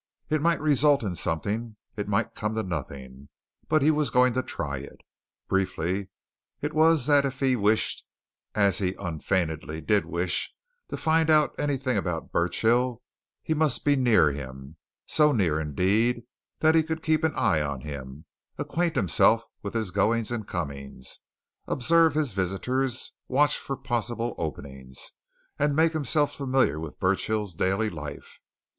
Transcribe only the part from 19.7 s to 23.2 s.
his goings and comings, observe his visitors,